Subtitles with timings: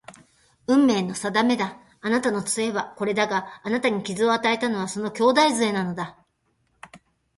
[0.65, 1.77] 運命の定めだ。
[2.01, 6.17] あなたの杖はこれだが、あなたに傷を与えたのはその兄弟杖なのだ